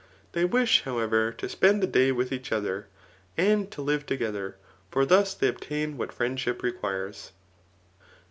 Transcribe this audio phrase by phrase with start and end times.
[0.31, 2.87] They wish, how ever, to spend the day with each other,
[3.37, 4.55] and to live toge ther;
[4.89, 7.33] for thus they obtain what friendship requires.